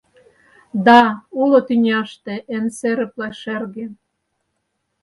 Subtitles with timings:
[0.85, 1.01] Да,
[1.41, 3.85] уло тӱняште эн серыпле, шерге